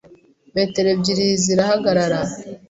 [0.55, 2.21] Metro ebyiri zirahagarara